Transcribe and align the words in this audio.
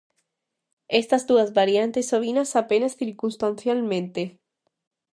Estas 0.87 1.27
dúas 1.29 1.53
variantes 1.53 2.11
ovinas 2.11 2.55
apenas 2.55 2.93
circunstancialmente. 2.97 4.39